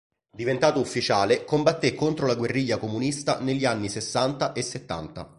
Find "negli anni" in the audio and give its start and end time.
3.39-3.87